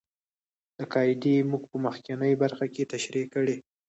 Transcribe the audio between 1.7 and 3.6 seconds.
په مخکینۍ برخه کې تشرېح کړې.